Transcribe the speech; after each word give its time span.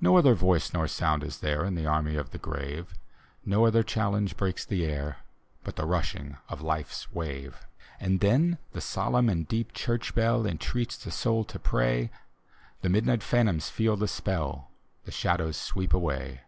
No 0.00 0.16
other 0.16 0.32
voice 0.34 0.72
nor 0.72 0.88
sound 0.88 1.22
is 1.22 1.40
there,. 1.40 1.62
In 1.62 1.74
the 1.74 1.84
army 1.84 2.16
of 2.16 2.30
the 2.30 2.38
grave; 2.38 2.94
No 3.44 3.66
other 3.66 3.82
challenge 3.82 4.34
breaks 4.34 4.64
the 4.64 4.86
air, 4.86 5.18
But 5.62 5.76
the 5.76 5.84
rushing 5.84 6.38
of 6.48 6.62
Life's 6.62 7.12
wave. 7.12 7.66
And 8.00 8.20
then 8.20 8.56
the 8.72 8.80
solemn 8.80 9.28
and 9.28 9.46
deep 9.46 9.74
church 9.74 10.14
bell 10.14 10.46
Entreats 10.46 10.96
the 10.96 11.10
soul 11.10 11.44
to 11.44 11.58
pray, 11.58 12.10
The 12.80 12.88
midni^t 12.88 13.20
phantoms 13.22 13.68
feel 13.68 13.94
the 13.98 14.08
spell. 14.08 14.70
The 15.04 15.12
shadows 15.12 15.58
sweep 15.58 15.92
away. 15.92 16.44